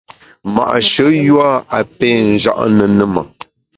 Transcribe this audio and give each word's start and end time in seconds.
Ma’she 0.53 1.07
yua 1.27 1.51
a 1.77 1.79
pé 1.97 2.09
nja’ 2.31 2.53
ne 2.77 2.85
ne 2.97 3.05
ma! 3.13 3.23